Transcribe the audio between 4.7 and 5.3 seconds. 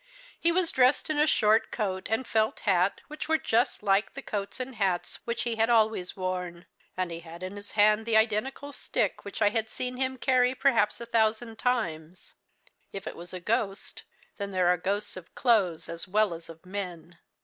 hats